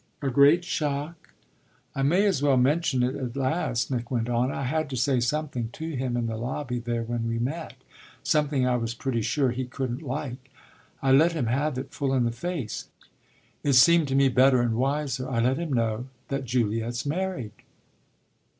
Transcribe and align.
"A 0.23 0.31
great 0.31 0.65
shock?" 0.65 1.35
"I 1.93 2.01
may 2.01 2.25
as 2.25 2.41
well 2.41 2.57
mention 2.57 3.03
it 3.03 3.15
at 3.15 3.35
last," 3.35 3.91
Nick 3.91 4.09
went 4.09 4.29
on. 4.29 4.51
"I 4.51 4.63
had 4.63 4.89
to 4.89 4.97
say 4.97 5.19
something 5.19 5.69
to 5.73 5.89
him 5.91 6.17
in 6.17 6.25
the 6.25 6.37
lobby 6.37 6.79
there 6.79 7.03
when 7.03 7.27
we 7.27 7.37
met 7.37 7.75
something 8.23 8.65
I 8.65 8.77
was 8.77 8.95
pretty 8.95 9.21
sure 9.21 9.51
he 9.51 9.65
couldn't 9.65 10.01
like. 10.01 10.49
I 11.03 11.11
let 11.11 11.33
him 11.33 11.45
have 11.45 11.77
it 11.77 11.93
full 11.93 12.15
in 12.15 12.23
the 12.23 12.31
face 12.31 12.87
it 13.61 13.73
seemed 13.73 14.07
to 14.07 14.15
me 14.15 14.27
better 14.27 14.59
and 14.63 14.73
wiser. 14.73 15.29
I 15.29 15.39
let 15.39 15.59
him 15.59 15.71
know 15.71 16.07
that 16.29 16.45
Juliet's 16.45 17.05
married." 17.05 17.51